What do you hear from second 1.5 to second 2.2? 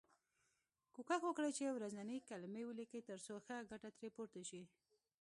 چې ورځنۍ